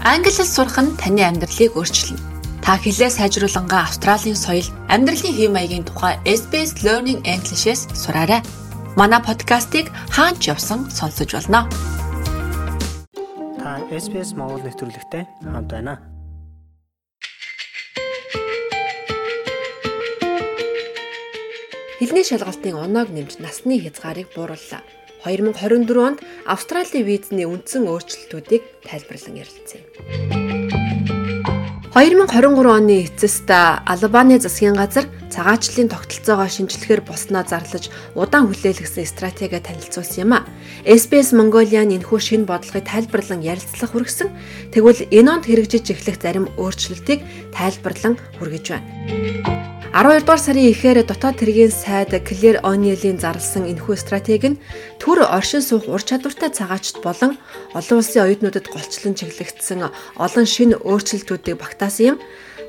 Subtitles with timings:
[0.00, 2.24] Англи хэл сурах нь таны амьдралыг өөрчилнө.
[2.64, 8.40] Та хэлээ сайжруулангаа Австралийн соёл, амьдралын хэв маягийн тухай SBS Learning English-с сураарай.
[8.96, 11.68] Манай подкастыг хаач явсан сонсож болно.
[13.60, 16.00] Та SBS Монгол нэвтрүүлэгтэй хамт байна.
[22.00, 24.80] Хэлний шалгалтын оноог нэмж насны хязгаарыг буурууллаа.
[25.24, 29.84] 2024 онд Австралийн визний үндсэн өөрчлөлтүүдийг тайлбарлан ярилцъя.
[31.90, 40.22] 2023 оны эцэст Албаны засгийн газар цагаачлалын тогтолцоогоо шинжлэхээр болсноо зарлаж удаан хүлээлгэсэн стратеги танилцуулсан
[40.22, 40.46] юм а.
[40.86, 44.30] SBS Mongolian энэхүү шинэ бодлогыг тайлбарлан ярилцлах хүргэсэн.
[44.70, 49.69] Тэгвэл энэ онд хэрэгжиж эхлэх зарим өөрчлөлтийг тайлбарлан хүргэж байна.
[49.90, 54.60] 12 дугаар сарын ихээр дотоод хэргийн сайд Клэр Ониелийн зарласан энэхүү стратеги нь
[55.02, 57.34] төр оршин суух ур чадвартай цагаачд болон
[57.74, 62.16] олон улсын оюутнуудад голчлон чиглэгдсэн олон шинэ өөрчлөлтүүдийг багтаасан юм.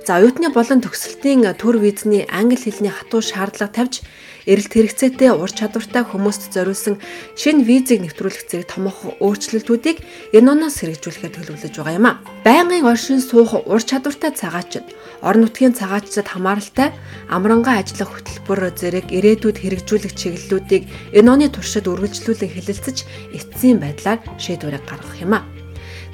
[0.02, 4.02] За оюутны болон төгсөлтийн төр визний англи хэлний хатуу шаардлага тавьж
[4.50, 6.98] эрэлт хэрэгцээтэй ур чадвартай хүмүүст зориулсан
[7.38, 10.02] шинэ визийг нэвтрүүлэх зэрэг томоохон өөрчлөлтүүдийг
[10.34, 12.18] энэ оноос хэрэгжүүлэхээр төлөвлөж байгаа юм а.
[12.42, 14.90] Байнгын оршин суух ур чадвартай цагаачид,
[15.22, 16.90] орон нутгийн цагаачдад хамааралтай
[17.30, 22.98] амрангаа ажиллах хөтөлбөр зэрэг ирээдүйд хэрэгжүүлэх чиглэлүүдийг энэ оны туршид үргэлжлүүлэн хэлэлцэж
[23.38, 25.46] эцсийн байдлаар шийдвэрийг гаргах юм а.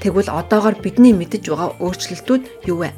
[0.03, 2.91] Тэгвэл одоогор бидний мэдэж байгаа өөрчлөлтүүд юу вэ?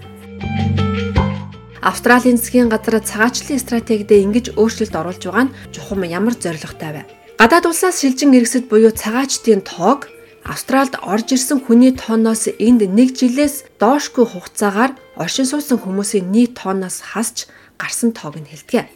[1.82, 7.02] Австралийн засгийн газар цагаачлалын стратегид ингэж өөрчлөлт оруулж байгаа нь чухам ямар зорилготой вэ?
[7.40, 10.12] Гадаад улсаас шилжин иргэсэд буюу цагаачдын тоог
[10.44, 17.00] Австралид орж ирсэн хүний тооноос энд 1 жилээс доошгүй хугацаагаар оршин суусан хүмүүсийн нийт тооноос
[17.00, 17.48] хасч
[17.80, 18.92] гарсан тоог нь хэлдэг.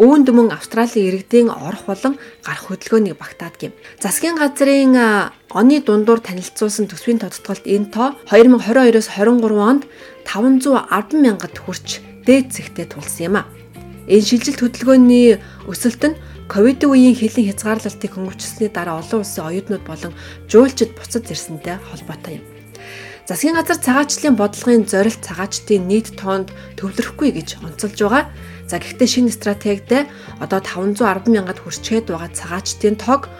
[0.00, 3.72] Үүнд мөн Австралийн иргэдийн орох болон гарах хөдөлгөөнийг багтаадаг юм.
[4.00, 4.96] Засгийн газрын
[5.52, 9.82] оны дундуур танилцуулсан төсвийн тодтголд энэ тоо 2022-оос 23 онд
[10.26, 13.48] 510 мянгад хүрч дээд зэгтээ тулсан юм а.
[14.08, 16.18] Энэ шилжилт хөдөлгөөний өсөлт нь
[16.48, 20.12] ковидын үеийн хилийн хязгаарлалтыг хөнгөвчлсөний дараа олон улсын оюутнууд болон
[20.48, 22.44] жуулчид буцаж ирсэнтэй холбоотой юм.
[23.24, 28.28] Засгийн газар цагаачлалын бодлогын зорилт цагаачдын нийт тоонд төвлөрөхгүй гэж онцолж байгаа.
[28.68, 30.12] За гэхдээ шинэ стратегид
[30.44, 33.32] одоо 510 мянгад хүрчээд байгаа цагаачдын тоог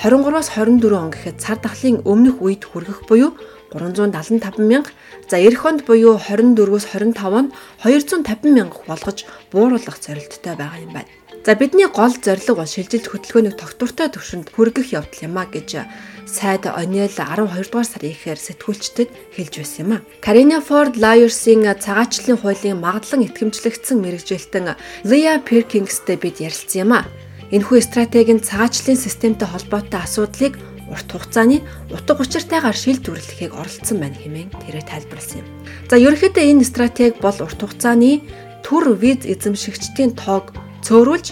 [0.00, 3.36] 23-аас 24 он гэхэд цар тахлын өмнөх үед хүргэх буюу
[3.72, 4.90] 375 мянга
[5.30, 7.52] за эх онд буюу 24-өөс 25 он
[7.84, 11.12] 250 мянга болгож бууруулах зорилттой байгаа юм байна.
[11.44, 15.86] За бидний гол зорилго бол шилжилт хөтөлбөрийн тогтвортой түвшинд хүргэх явдал юм а гэж
[16.28, 20.04] сайд Ониел 12 дугаар сарын ихээр сэтгүүлчдэд хэлж байсан юм а.
[20.20, 24.76] Карина Форд Лайерсийн цагаачлалын хуулийн магадлан итгэмжлэгдсэн мэрэгжилтэн
[25.08, 27.08] Лия Перкингстэй бид ярилцсан юм а.
[27.48, 30.60] Энэхүү стратегийн цагаачлалын системтэй холбоотой асуудлыг
[30.92, 31.60] урт хугацааны
[31.92, 35.48] утга учиртайгаар шилжүүлэхийг оролцсон байна хэмээн тэрээр тайлбарласан юм.
[35.90, 38.24] За ерөнхийдөө энэ стратеги бол урт хугацааны
[38.64, 41.26] төр виз эзэмшигчдийн тоог цөөрүүлж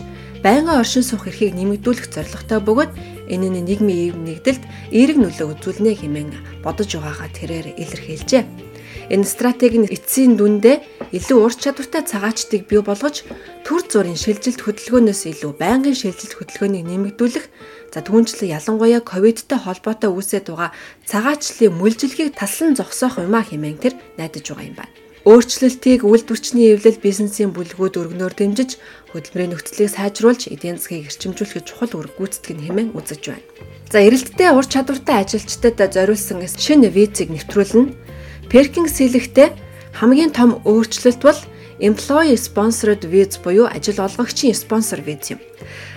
[0.45, 2.93] байнгын оршин суух эрхийг нэмэгдүүлэх зорилготой бөгөөд
[3.33, 4.63] энэ нь нийгмийн нэгдэлд
[4.93, 6.31] эерэг нөлөө үзүүлнэ хэмээн
[6.63, 8.66] бодож байгаагаа тэрээр илэрхийлжээ.
[9.07, 13.23] Энэ стратеги нь эцсийн дүндээ илүү ур чадвартай цагаачдыг бий болгож
[13.63, 17.47] төр зүрийн шилжилт хөдөлгөөнөөс илүү байнгын шилжилт хөдөлгөөнийг нэмэгдүүлэх
[17.95, 20.75] за түүнчлэн ялангуяа ковидтай холбоотой үүсэж байгаа
[21.07, 24.95] цагаачлалын мүлжилгийг таслан зогсоох юм а хэмээн тэр найдаж байгаа юм байна.
[25.27, 28.79] Өөрчлөлтийг үйлдвэрчний эвлэл бизнесийн бүлгүүд өргөнөөр дэмжиж
[29.11, 33.47] хөдөлмөрийн нөхцөлийг сайжруулж эдийн засгийг эрчимжүүлэхэд чухал үр гүйцэтгэх нь хэмээн үзэж байна.
[33.91, 38.06] За эрэлттэй ур чадвартай ажилчдад зориулсан шинэ визийг нэвтрүүлнэ
[38.51, 39.49] Perkins хэлэхдээ
[39.99, 41.41] хамгийн том өөрчлөлт бол
[41.81, 45.41] employee sponsored viz буюу ажил олгогчийн спонсор виз юм.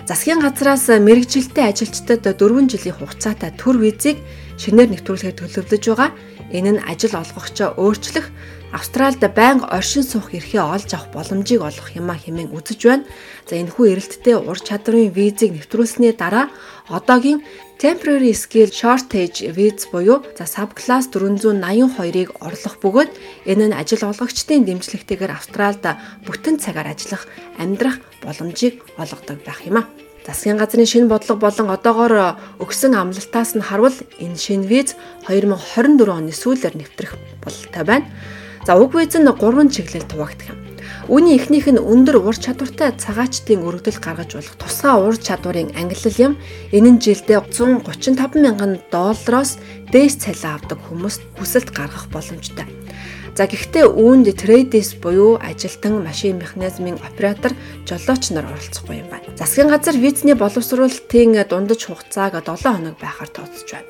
[0.08, 4.18] Засгийн газраас мэрэгжилтэй ажилчдад 4 жилийн хугацаатай төр визийг
[4.60, 6.10] шинээр нэвтрүүлэхээр төлөвлөж байгаа.
[6.52, 8.28] Энэ нь ажил олгогчоо өөрчлөх
[8.70, 13.08] Австральд байнга оршин суух эрхээ олж авах боломжийг олгох юм а хэмээн үзэж байна.
[13.48, 16.46] За энэхүү эрэлттэй ур чадрын визийг нэвтрүүлсэний дараа
[16.86, 17.42] одоогийн
[17.82, 23.10] temporary skill shortage viz буюу за subclass 482-ыг орлох бөгөөд
[23.50, 25.82] энэ нь ажил олгогчдын дэмжлэгтэйгээр Австральд
[26.22, 27.26] бүтэн цагаар ажиллах
[27.58, 30.09] амьдрах боломжийг олгодог байх юм а.
[30.26, 34.94] Засгийн газрын шинэ бодлого болон одоогоор өгсөн амлалтаас нь харвал энэ шинэ виз
[35.24, 38.06] 2024 оны сүүлээр нэвтрэх бололтой байна.
[38.66, 40.60] За уг виз нь 3 чиглэлд хуваагдах юм.
[41.08, 46.32] Үүний эхнийх нь өндөр ур чадвартай цагаачдын өргөдөл гаргаж болох тусгай ур чадварын ангиллал юм.
[46.70, 49.56] Энэ нь жилдээ 135 мянган доллароос
[49.90, 52.79] дээш цалин авдаг хүмүүст хүсэлт гаргах боломжтой.
[53.40, 57.56] За гэхдээ үүнд трейдис буюу ажилтан машин механизмын оператор
[57.88, 59.32] жолооч нар оролцохгүй юм байна.
[59.32, 63.88] Засгийн газар визний боловсруулалтын дундаж хугацааг 7 хоног байхаар тооцож байна.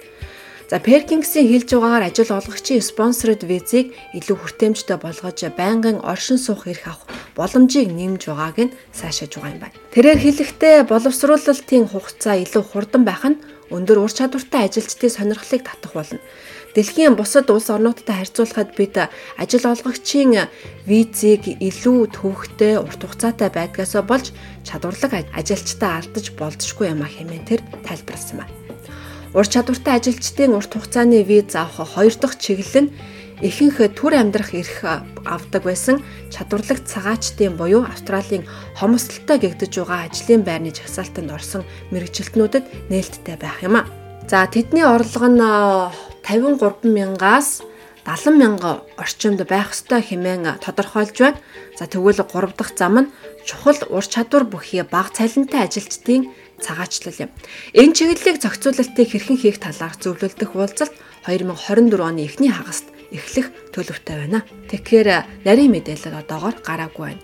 [0.70, 6.86] За Perkins-ийн хэлж байгаагаар ажил олгогчийн спонсорд визийг илүү хүртээмжтэй болгож байнгын оршин суух эрх
[6.86, 9.74] авах боломжийг нэмж байгааг нь сайшааж байгаа юм байна.
[9.90, 13.42] Тэрээр хэлэхдээ боловсруулалтын хугацаа илүү хурдан байх нь
[13.74, 16.22] өндөр ур чадвартай ажилчдын сонирхлыг татах болно.
[16.74, 18.94] Дэлхийн бусад улс орнуудтай харьцуулахад бид
[19.34, 20.46] ажил олгогчийн
[20.86, 24.30] визийг илүү төвөгтэй урт хугацаатай байдгаас болж
[24.62, 28.54] чадварлаг ажилчдаа алдаж болзошгүй юм а хэмээн тэр тайлбарласан байна.
[29.34, 32.92] Ур чадвартай ажилчдын урт хугацааны виз авах хоёр дахь чиглэл нь
[33.42, 34.86] ихэнх төр амьдрах эрх
[35.26, 35.98] авдаг байсан
[36.30, 38.46] чадварлагт цагаачдын буюу Австралийн
[38.78, 43.99] хомсдолтой гэгдэж байгаа ажлын байрны жагсаалтанд орсон мэрэгжилтнүүдэд нээлттэй байх юм а.
[44.30, 45.42] За тэдний орлого нь
[46.22, 47.66] 53 мянгаас
[48.06, 51.42] 70 мянга орчимд байх ёстой хэмээн тодорхойлж байна.
[51.74, 53.10] За тэгвэл 3 дахь зам нь
[53.42, 56.30] чухал ур чадвар бүхий бага цалинтай ажилчдын
[56.62, 57.30] цагаачлал юм.
[57.74, 60.94] Энэ чиглэлийг зохицуулалтыг хэрхэн хийх талаар зөвлөлдөх уулзалт
[61.26, 64.46] 2024 оны эхний хагаст эхлэх төлөвтэй байна.
[64.70, 67.22] Тэгэхээр нарийн мэдээлэл одоогоор гараагүй байна.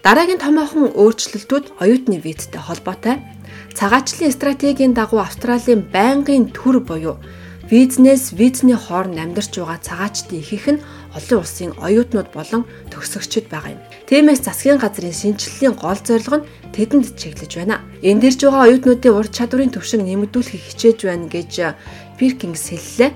[0.00, 3.20] Дараагийн томоохон өөрчлөлтүүд оюутны визтэй холбоотой.
[3.76, 7.20] Цагаачлалын стратегийн дагуу Австралийн байнгын төр буюу
[7.68, 10.84] Визнес визний хооронд амьдарч байгаа цагаачдын ихэнх нь
[11.18, 13.80] олон улсын оюутнууд болон төгсөгчд байгаа юм.
[14.08, 17.82] Тиймээс засгийн газрын шинжилгээний гол зорилго нь тэдэнд чиглэж байна.
[18.06, 21.52] Энд ирж байгаа оюутнуудын ур чадварын түвшин нэмэгдүүлэхийг хичээж байна гэж
[22.16, 23.10] Пиркингс хэллээ.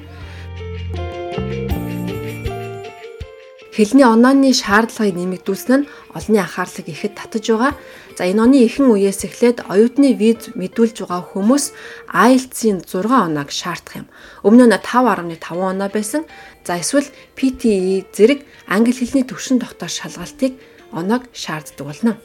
[3.70, 7.72] Хэлний онооны шаардлагыг нэмэгдүүлсэн нь олонний анхаарлыг ихэд татаж байгаа.
[8.18, 11.64] За энэ оны ихэнх үеэс эхлээд оюутны виз мэдүүлж байгаа хүмүүс
[12.10, 14.06] IELTS-ийн 6 оноог шаардах юм.
[14.42, 16.26] Өмнө нь 5.5 оноо байсан.
[16.66, 17.06] За эсвэл
[17.38, 20.58] PTE зэрэг англи хэлний төвшин тогтоох шалгалтыг
[20.90, 22.18] оноог шаарддаг болно.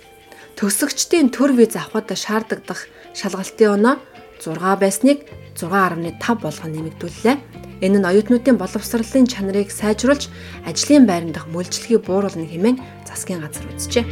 [0.58, 3.96] Төгсөгчдийн төр виз авахд шаарддаг шалгалтын оноо
[4.42, 7.38] 6 байсныг 6.5 болгон нэмэгдүүллээ.
[7.86, 10.34] Энэ нь оюутнуудын боловсролын чанарыг сайжруулж
[10.66, 14.06] ажлын байран дахь мөлжлөгийг бууруулна хэмээн засгийн газар үзжээ.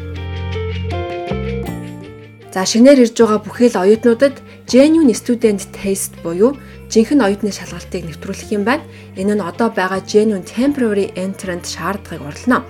[2.53, 4.37] За шинээр ирж байгаа бүхэл оюутнуудад
[4.69, 6.53] Genuine Student Test буюу
[6.93, 8.85] жинхэнэ оюутны шалгалтыг нэвтрүүлэх юм байна.
[9.17, 12.61] Энэ нь одоо байгаа Genuine Temporary Entrant шаардлагыг орлоно.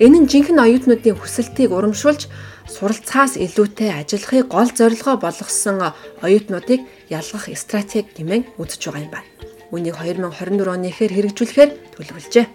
[0.00, 2.24] Энэ нь жинхэнэ оюутнуудын хүсэлтийг урамшуулж
[2.72, 5.92] суралцахаас илүүтэй ажиллахыг гол зорилгоо болгосон
[6.24, 6.80] оюутнуудыг
[7.12, 9.47] ялгах стратеги гэмээн үзэж байгаа юм байна.
[9.68, 12.46] Үүнийг 2024 оны ихэр хэрэгжүүлэхээр төлөвлөжээ.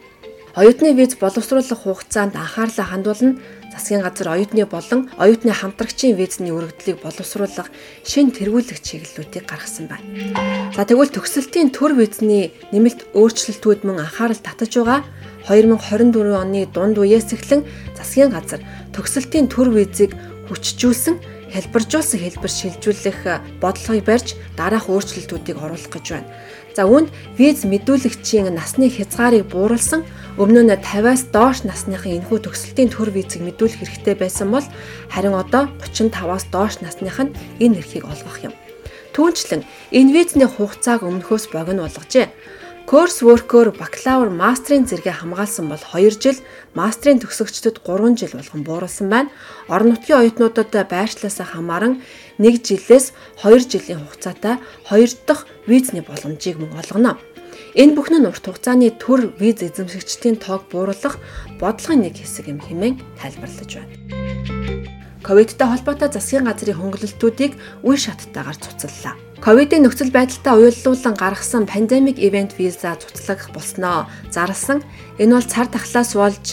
[0.54, 3.42] Оюутны виз боловсруулах хугацаанд анхаарлаа хандуулна
[3.74, 7.74] засгийн газар оюутны болон оюутны хамтрагчийн визний өргөдлийг боловсруулах
[8.06, 10.06] шин тэргүүлэх чиглэлүүдийг гаргасан байна.
[10.77, 15.01] За тэгвэл төгсөлтийн төр визний нэмэлт өөрчлөлтүүд мөн анхаарал татаж байгаа
[15.50, 17.66] 2024 оны дунд үеэс эхлэн
[17.98, 18.62] засгийн газар
[18.94, 20.13] төгсөлтийн төр визийг
[20.50, 23.19] хүчжүүлсэн хэлбэржүүлсэн хэлбэр шилжүүлэх
[23.61, 24.27] бодлогыг барьж
[24.57, 26.29] дараах өөрчлөлтүүдийг оруулах гэж байна.
[26.73, 30.01] За үүнд виз мэдүүлэгчийн насны хязгаарыг бууруулсан
[30.41, 34.65] өмнө нь 50-аас доош насныхын энэхүү төгсөлтийн төр визийг мэдүүлэх хэрэгтэй байсан бол
[35.13, 38.57] харин одоо 35-аас доош насных нь энэ эрхийг олгох юм.
[39.13, 39.61] Түүнчлэн
[39.94, 42.33] энэ визний хугацааг өмнөхөөс богино болгожээ.
[42.94, 46.38] Course worker бакалавр мастрын зэрэгээ хамгаалсан бол 2 жил,
[46.78, 49.34] мастрын төгсөгчдөд 3 жил болгон бууруулсан байна.
[49.66, 52.06] Орон нутгийн оюутнуудад байршлаасаа хамааран
[52.38, 54.62] 1 жилээс 2 жилийн хугацаатай
[54.94, 57.18] 2 дахь визний боломжийг мөн олгоно.
[57.73, 61.18] Энэ бүхэн нь урт хугацааны төр виз эзэмшигчдийн тоог бууруулах
[61.57, 64.53] бодлогын нэг хэсэг юм хэмээн тайлбарлаж байна.
[65.23, 67.56] Ковидтай холбоотой засгийн газрын хөнгөлөлтүүдийг
[67.87, 69.15] үе шаттайгаар цуцаллаа.
[69.39, 74.83] Ковидын нөхцөл байдалтай уяллуулан гаргасан пандемик ивент виза цуцлах болсноо зарласан.
[75.23, 76.51] Энэ бол цар тахлаас болж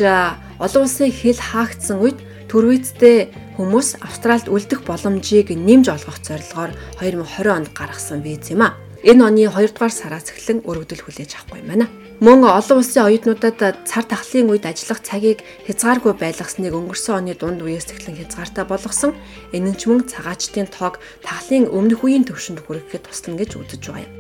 [0.62, 6.70] олон улсын хил хаагдсан үед төрвизтэй хүмүүс Австральд үлдэх боломжийг нэмж олгох зорилгоор
[7.02, 8.78] 2020 онд гаргасан виз юм а.
[9.00, 11.88] Энэ оны 2 дугаар сараас эхлэн өргөдөл хүлээж авахгүй байна.
[12.20, 17.96] Мөн олон улсын оюутнуудад цар тахлын үед ажиллах цагийг хязгааргүй байлгасныг өнгөрсөн оны дунд үеэс
[17.96, 19.16] эхлэн хязгаартай болгосон.
[19.56, 24.04] Энэ нь ч мөн цагаачдын тоог тахлын өмнөх үеийн төвшөнд хүрэхэд туслана гэж үзэж байгаа
[24.04, 24.12] юм.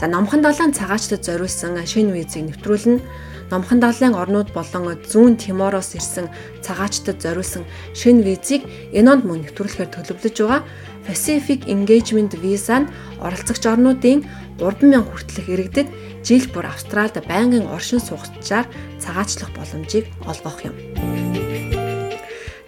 [0.00, 3.04] За номхон далайн цагаачдад зориулсан шинэ визийг нэвтрүүлнэ.
[3.50, 6.30] Номхон далайн орнууд болон зүүн Тимороос ирсэн
[6.62, 7.66] цагаачдад зориулсан
[7.98, 8.62] шинэ визийг
[8.94, 10.62] энэ онд мөн нэвтрүүлэхээр төлөвлөж байгаа.
[11.02, 14.22] Pacific Engagement Visa нь оролцогч орнуудын
[14.62, 15.88] 3000 хүртэлх иргэдэд
[16.22, 18.70] жил бүр Австралид байнгын оршин суугчаар
[19.02, 20.76] цагаачлах боломжийг олгох юм.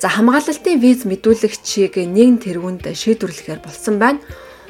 [0.02, 4.18] За хамгаалалтын виз мэдүүлэгчийг нэгэн тэргуунд шийдвэрлэхээр болсон байна.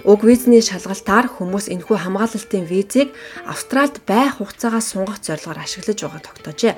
[0.03, 3.15] Уг визний шалгалтаар хүмүүс энэхүү хамгаалалтын визийг
[3.47, 6.75] Австралид байх хугацаагаа сунгах зорилгоор ашиглаж байгааг тогтоожээ.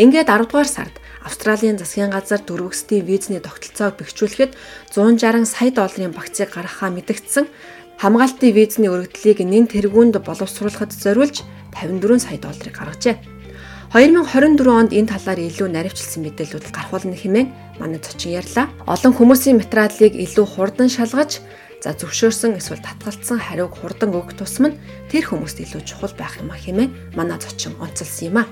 [0.00, 4.56] Ингээд 10 дугаар сард Австралийн засгийн газар дөрвөсдийн визний тогтолцоог бэхжүүлэхэд
[4.96, 7.52] 160 сая долларын багцыг гаргахаа мэдгдсэн.
[8.00, 11.44] хамгаалтын визний өргөдлийг нэн тэргуунд боловсруулахад зориулж
[11.76, 13.16] 54 сая долларыг гаргажээ.
[13.92, 18.66] 2024 онд энэ талаар илүү наривчлсан мэдээлүүд гарахулна хэмээн манай зочин ярьлаа.
[18.90, 21.38] Олон хүмүүсийн материалыг илүү хурдан шалгаж
[21.84, 24.78] За зөвшөөрсөн эсвэл татгалцсан хариуг хурдан өгөх тусам нь
[25.12, 28.48] тэр хүмүүст илүү чухал байх юм а хэмээн манай зочин онцолсон юм а.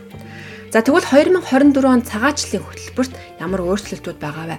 [0.68, 1.08] За тэгвэл
[1.40, 4.56] 2024 онд цагаачлалын хөтөлбөрт ямар өөрчлөлтүүд байгаа вэ?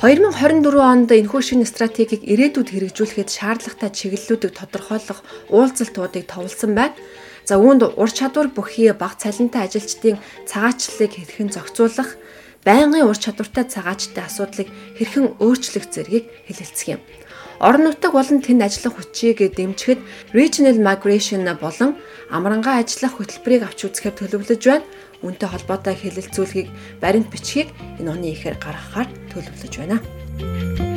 [0.00, 5.20] 2024 онд энэхүү шинэ стратегийг ирээдүйд хэрэгжүүлэхэд шаардлагатай чиглэлүүдийг тодорхойлох
[5.52, 6.96] уулзалтуудыг товлсон байна.
[7.44, 10.16] За үүнд ур чадвар бүхий бага цалинтай ажилчдын
[10.48, 12.16] цагаачлалыг хэрхэн зохицуулах,
[12.64, 17.00] байнгын ур чадвартай цагаачдын асуудлыг хэрхэн өөрчлөх зэргийг хэлэлцэх юм.
[17.60, 20.00] Орон нутаг болон тэнд ажиллах хүчийг дэмжихэд
[20.32, 22.00] Regional Migration болон
[22.32, 24.88] амрангаа ажиллах хөтөлбөрийг авч үзэхээр төлөвлөж байна.
[25.20, 26.68] Үүнтэй холбоотой хэлэлцүүлгийг
[27.04, 27.68] баримт бичгийг
[28.00, 30.89] энэ оны эхээр гаргахаар төлөвлөж байна.